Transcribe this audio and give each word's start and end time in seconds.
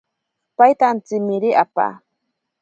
Paita 0.57 0.85
antsimiri 0.93 1.51
apa. 1.63 1.87